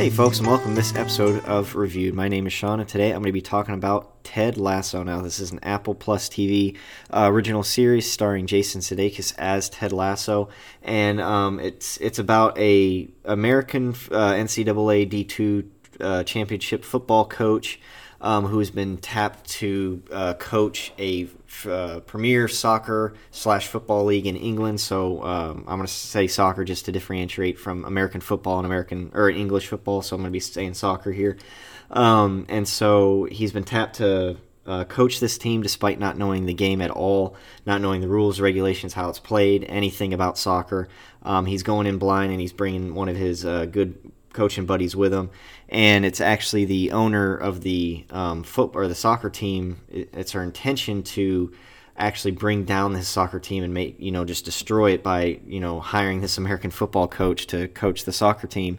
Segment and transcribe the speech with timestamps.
[0.00, 2.14] Hey, folks, and welcome to this episode of Reviewed.
[2.14, 5.02] My name is Sean, and today I'm going to be talking about Ted Lasso.
[5.02, 6.74] Now, this is an Apple Plus TV
[7.10, 10.48] uh, original series starring Jason Sudeikis as Ted Lasso,
[10.82, 15.68] and um, it's it's about a American uh, NCAA D2
[16.00, 17.78] uh, championship football coach
[18.22, 21.28] um, who's been tapped to uh, coach a
[21.66, 24.80] uh, premier soccer slash football league in England.
[24.80, 29.10] So um, I'm going to say soccer just to differentiate from American football and American
[29.14, 30.02] or English football.
[30.02, 31.38] So I'm going to be saying soccer here.
[31.90, 36.54] Um, and so he's been tapped to uh, coach this team despite not knowing the
[36.54, 37.36] game at all,
[37.66, 40.88] not knowing the rules, regulations, how it's played, anything about soccer.
[41.22, 44.94] Um, he's going in blind and he's bringing one of his uh, good coaching buddies
[44.96, 45.30] with him,
[45.68, 49.80] and it's actually the owner of the um, or the soccer team.
[49.88, 51.52] It's her intention to
[51.96, 55.60] actually bring down this soccer team and make you know just destroy it by you
[55.60, 58.78] know hiring this American football coach to coach the soccer team.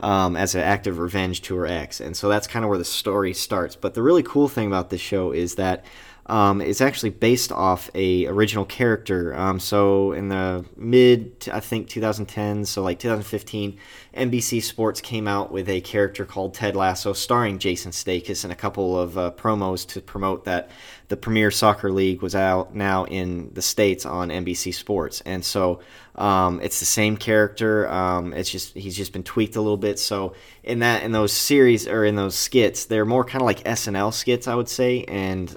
[0.00, 2.78] Um, as an act of revenge to her ex, and so that's kind of where
[2.78, 3.76] the story starts.
[3.76, 5.84] But the really cool thing about this show is that
[6.26, 9.34] um, is actually based off a original character.
[9.34, 13.78] Um, so in the mid, I think 2010, so like 2015,
[14.14, 18.56] NBC Sports came out with a character called Ted Lasso, starring Jason Sudeikis, and a
[18.56, 20.70] couple of uh, promos to promote that
[21.08, 25.80] the Premier Soccer League was out now in the states on NBC Sports, and so
[26.14, 27.88] um, it's the same character.
[27.88, 29.98] Um, it's just he's just been tweaked a little bit.
[29.98, 33.64] So in that in those series or in those skits, they're more kind of like
[33.64, 35.54] SNL skits, I would say, and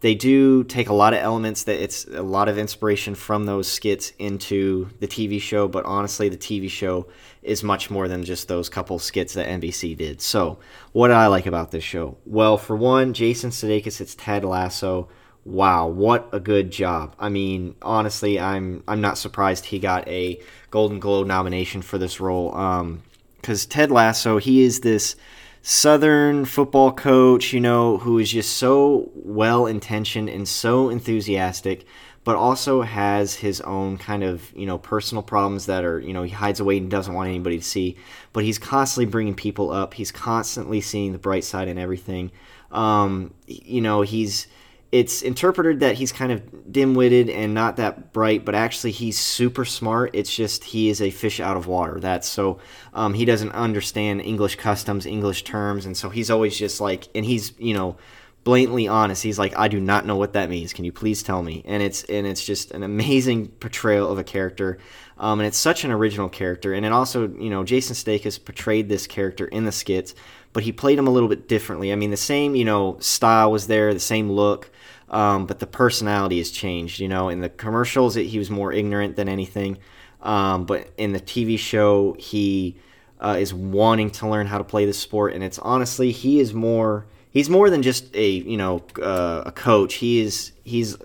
[0.00, 3.70] they do take a lot of elements that it's a lot of inspiration from those
[3.70, 5.66] skits into the TV show.
[5.66, 7.06] But honestly, the TV show
[7.42, 10.20] is much more than just those couple skits that NBC did.
[10.20, 10.58] So
[10.92, 12.16] what do I like about this show?
[12.26, 15.08] Well, for one, Jason Sudeikis, it's Ted Lasso
[15.48, 17.14] wow, what a good job.
[17.18, 22.20] I mean, honestly, I'm I'm not surprised he got a Golden Globe nomination for this
[22.20, 22.54] role.
[22.54, 23.02] Um,
[23.36, 25.16] because Ted Lasso, he is this
[25.62, 31.84] Southern football coach, you know, who is just so well intentioned and so enthusiastic,
[32.24, 36.22] but also has his own kind of, you know, personal problems that are, you know,
[36.22, 37.96] he hides away and doesn't want anybody to see.
[38.32, 39.94] But he's constantly bringing people up.
[39.94, 42.30] He's constantly seeing the bright side and everything.
[42.70, 44.46] Um, you know, he's
[44.90, 49.64] it's interpreted that he's kind of dim-witted and not that bright, but actually he's super
[49.64, 50.10] smart.
[50.14, 52.00] It's just he is a fish out of water.
[52.00, 52.58] That's so
[52.94, 57.24] um, he doesn't understand English customs, English terms, and so he's always just like, and
[57.24, 57.96] he's you know
[58.44, 59.22] blatantly honest.
[59.22, 60.72] He's like, I do not know what that means.
[60.72, 61.62] Can you please tell me?
[61.66, 64.78] And it's and it's just an amazing portrayal of a character,
[65.18, 66.72] um, and it's such an original character.
[66.72, 70.14] And it also, you know, Jason Sudeikis portrayed this character in the skits,
[70.52, 71.92] but he played him a little bit differently.
[71.92, 74.70] I mean, the same you know style was there, the same look.
[75.10, 77.00] Um, but the personality has changed.
[77.00, 79.78] You know, in the commercials, it, he was more ignorant than anything.
[80.22, 82.76] Um, but in the TV show, he
[83.20, 86.54] uh, is wanting to learn how to play the sport, and it's honestly he is
[86.54, 87.06] more.
[87.30, 89.94] He's more than just a you know uh, a coach.
[89.94, 90.96] He is he's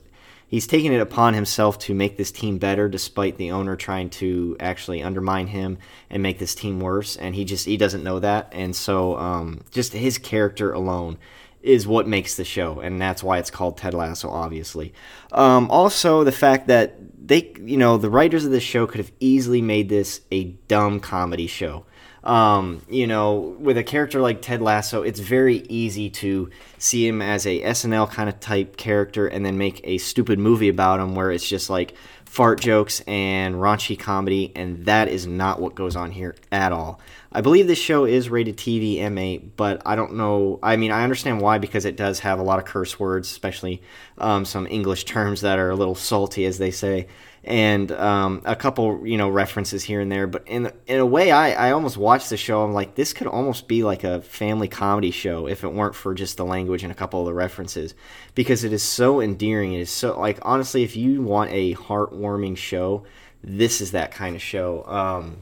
[0.53, 4.55] he's taking it upon himself to make this team better, despite the owner trying to
[4.59, 5.79] actually undermine him
[6.11, 7.15] and make this team worse.
[7.15, 11.17] And he just he doesn't know that, and so um, just his character alone
[11.63, 14.93] is what makes the show, and that's why it's called Ted Lasso, obviously.
[15.31, 16.97] Um, also, the fact that
[17.27, 20.99] they, you know, the writers of this show could have easily made this a dumb
[20.99, 21.85] comedy show.
[22.23, 27.21] Um, you know, with a character like Ted Lasso, it's very easy to see him
[27.21, 31.15] as a SNL kind of type character and then make a stupid movie about him
[31.15, 31.95] where it's just like
[32.33, 36.99] fart jokes and raunchy comedy, and that is not what goes on here at all.
[37.31, 40.59] I believe this show is rated TV MA, but I don't know.
[40.63, 43.83] I mean, I understand why because it does have a lot of curse words, especially
[44.17, 47.07] um, some English terms that are a little salty, as they say,
[47.45, 50.27] and um, a couple, you know, references here and there.
[50.27, 52.63] But in in a way, I, I almost watched the show.
[52.63, 56.13] I'm like, this could almost be like a family comedy show if it weren't for
[56.13, 57.95] just the language and a couple of the references,
[58.33, 59.73] because it is so endearing.
[59.73, 63.05] It is so like honestly, if you want a heartwarming show,
[63.43, 64.85] this is that kind of show.
[64.85, 65.37] Um,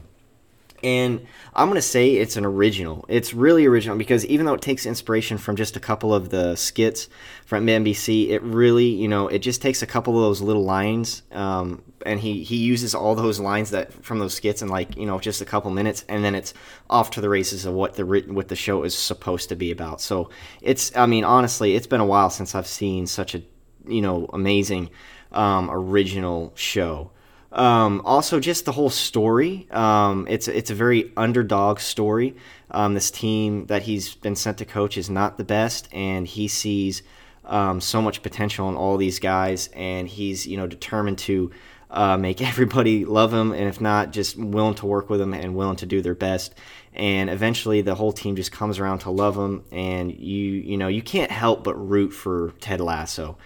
[0.82, 3.04] and I'm to say it's an original.
[3.08, 6.56] It's really original because even though it takes inspiration from just a couple of the
[6.56, 7.08] skits
[7.46, 11.22] from NBC, it really, you know, it just takes a couple of those little lines,
[11.32, 15.06] um, and he he uses all those lines that from those skits in like you
[15.06, 16.54] know just a couple minutes, and then it's
[16.90, 20.00] off to the races of what the what the show is supposed to be about.
[20.00, 20.30] So
[20.60, 23.42] it's, I mean, honestly, it's been a while since I've seen such a
[23.86, 24.90] you know amazing
[25.32, 27.10] um, original show.
[27.52, 29.68] Um, also, just the whole story.
[29.70, 32.34] Um, it's it's a very underdog story.
[32.70, 36.48] Um, this team that he's been sent to coach is not the best, and he
[36.48, 37.02] sees
[37.44, 41.50] um, so much potential in all these guys, and he's you know determined to
[41.90, 45.54] uh, make everybody love him, and if not, just willing to work with him and
[45.54, 46.54] willing to do their best.
[46.94, 50.88] And eventually, the whole team just comes around to love him, and you you know
[50.88, 53.36] you can't help but root for Ted Lasso.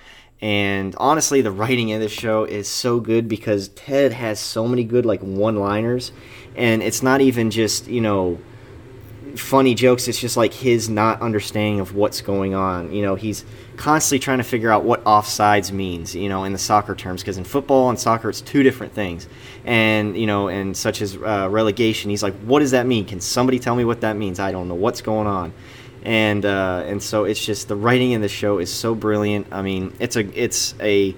[0.41, 4.85] And honestly, the writing in this show is so good because Ted has so many
[4.85, 6.13] good like one-liners,
[6.55, 8.39] and it's not even just you know
[9.35, 10.09] funny jokes.
[10.09, 12.93] It's just like his not understanding of what's going on.
[12.93, 13.45] You know, he's
[13.77, 16.15] constantly trying to figure out what offsides means.
[16.15, 19.29] You know, in the soccer terms, because in football and soccer it's two different things.
[19.65, 23.07] And you know, and such as uh, relegation, he's like, what does that mean?
[23.07, 24.39] Can somebody tell me what that means?
[24.39, 25.53] I don't know what's going on.
[26.03, 29.49] And uh, and so it's just the writing in the show is so brilliant.
[29.51, 31.17] I mean, it's a it's a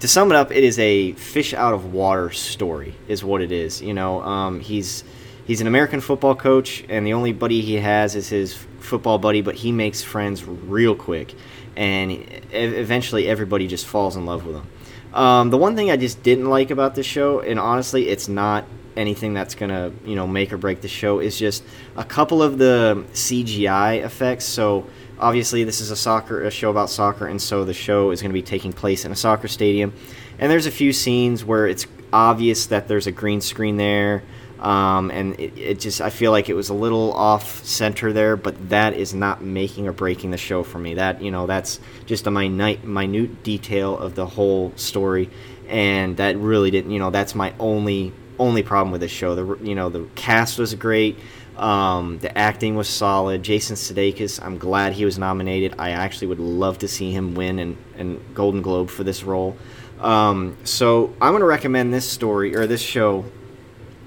[0.00, 3.52] to sum it up, it is a fish out of water story, is what it
[3.52, 3.82] is.
[3.82, 5.04] You know, um, he's
[5.46, 9.42] he's an American football coach, and the only buddy he has is his football buddy,
[9.42, 11.34] but he makes friends real quick,
[11.76, 12.12] and
[12.52, 14.66] eventually everybody just falls in love with him.
[15.12, 18.64] Um, the one thing I just didn't like about this show, and honestly, it's not
[18.96, 21.64] anything that's gonna you know make or break the show, is just
[21.96, 24.44] a couple of the CGI effects.
[24.44, 24.86] So
[25.18, 28.28] obviously, this is a soccer a show about soccer, and so the show is to
[28.28, 29.92] be taking place in a soccer stadium.
[30.38, 34.22] And there's a few scenes where it's obvious that there's a green screen there.
[34.60, 38.36] Um, and it, it, just I feel like it was a little off center there,
[38.36, 40.94] but that is not making or breaking the show for me.
[40.94, 45.30] That you know that's just a minute minute detail of the whole story,
[45.66, 49.34] and that really didn't you know that's my only only problem with the show.
[49.34, 51.18] The you know the cast was great.
[51.56, 53.42] Um, the acting was solid.
[53.42, 55.74] Jason Sudeikis, I'm glad he was nominated.
[55.78, 59.58] I actually would love to see him win and, and Golden Globe for this role.
[60.00, 63.26] Um, so I'm going to recommend this story or this show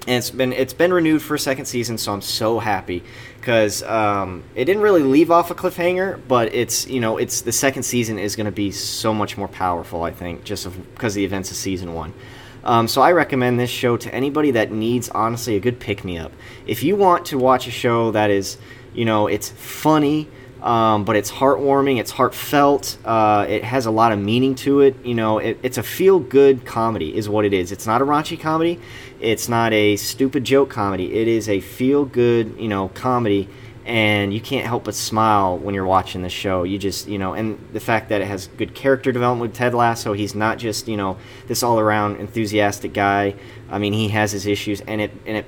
[0.06, 3.02] and it's been it's been renewed for a second season, so I'm so happy
[3.40, 7.52] because um, it didn't really leave off a cliffhanger, but it's you know it's the
[7.52, 11.24] second season is going to be so much more powerful, I think, just because the
[11.24, 12.12] events of season one.
[12.64, 16.18] Um, so I recommend this show to anybody that needs honestly a good pick me
[16.18, 16.32] up.
[16.66, 18.58] If you want to watch a show that is
[18.94, 20.28] you know it's funny
[20.64, 24.96] um, but it's heartwarming, it's heartfelt, uh, it has a lot of meaning to it.
[25.04, 27.70] You know, it, it's a feel good comedy, is what it is.
[27.70, 28.80] It's not a raunchy comedy,
[29.24, 31.14] it's not a stupid joke comedy.
[31.14, 33.48] It is a feel good, you know, comedy,
[33.86, 36.62] and you can't help but smile when you're watching the show.
[36.62, 39.74] You just, you know, and the fact that it has good character development with Ted
[39.74, 41.16] Lasso, he's not just, you know,
[41.46, 43.34] this all around enthusiastic guy.
[43.70, 45.46] I mean, he has his issues, and it, and it,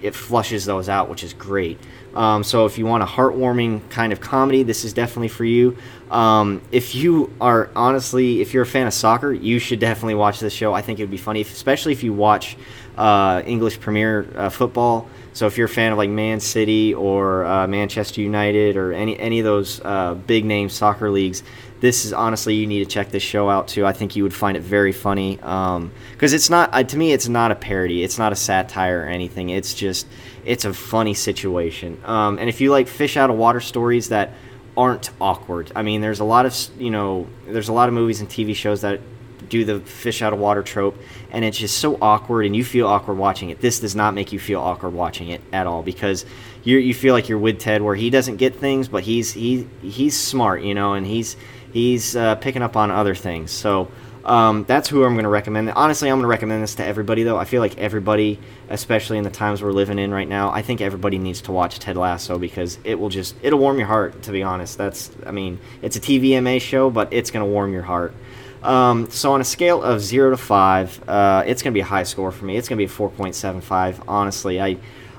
[0.00, 1.78] it flushes those out, which is great.
[2.14, 5.76] Um, so if you want a heartwarming kind of comedy, this is definitely for you.
[6.10, 10.40] Um, if you are honestly, if you're a fan of soccer, you should definitely watch
[10.40, 10.72] this show.
[10.72, 12.56] I think it would be funny, especially if you watch
[12.98, 15.08] uh, English Premier uh, football.
[15.32, 19.16] So if you're a fan of like Man City or uh, Manchester United or any
[19.18, 21.44] any of those uh, big name soccer leagues,
[21.80, 23.86] this is honestly you need to check this show out too.
[23.86, 27.12] I think you would find it very funny because um, it's not uh, to me
[27.12, 29.50] it's not a parody, it's not a satire or anything.
[29.50, 30.08] It's just
[30.44, 32.00] it's a funny situation.
[32.04, 34.32] Um, and if you like fish out of water stories that
[34.76, 38.20] aren't awkward, I mean, there's a lot of you know there's a lot of movies
[38.20, 39.00] and TV shows that
[39.48, 40.96] do the fish out of water trope
[41.30, 44.32] and it's just so awkward and you feel awkward watching it this does not make
[44.32, 46.24] you feel awkward watching it at all because
[46.64, 49.66] you you feel like you're with ted where he doesn't get things but he's he
[49.82, 51.36] he's smart you know and he's
[51.72, 53.50] he's uh, picking up on other things.
[53.50, 53.90] So
[54.24, 55.70] um, that's who I'm going to recommend.
[55.70, 57.38] Honestly, I'm going to recommend this to everybody, though.
[57.38, 60.80] I feel like everybody, especially in the times we're living in right now, I think
[60.80, 64.22] everybody needs to watch Ted Lasso because it will just it'll warm your heart.
[64.22, 67.72] To be honest, that's I mean it's a TVMA show, but it's going to warm
[67.72, 68.14] your heart.
[68.62, 71.84] Um, so on a scale of zero to five, uh, it's going to be a
[71.84, 72.56] high score for me.
[72.56, 74.02] It's going to be a 4.75.
[74.08, 74.78] Honestly, I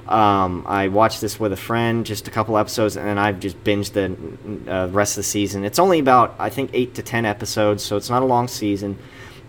[0.09, 3.63] um, I watched this with a friend, just a couple episodes, and then I've just
[3.63, 5.63] binged the uh, rest of the season.
[5.63, 8.97] It's only about, I think, eight to ten episodes, so it's not a long season.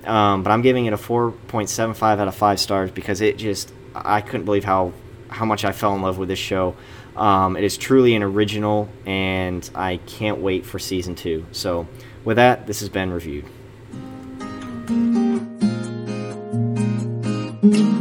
[0.04, 4.20] Um, but I'm giving it a 4.75 out of five stars because it just, I
[4.20, 4.92] couldn't believe how
[5.28, 6.76] how much I fell in love with this show.
[7.16, 11.46] Um, it is truly an original, and I can't wait for season two.
[11.52, 11.86] So,
[12.24, 13.46] with that, this has been reviewed.
[17.62, 17.99] Mm-hmm.